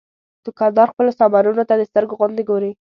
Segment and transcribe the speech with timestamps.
[0.45, 2.71] دوکاندار خپلو سامانونو ته د سترګو غوندې ګوري.